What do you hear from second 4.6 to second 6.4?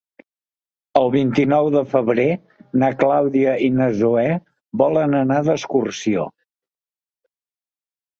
volen anar d'excursió.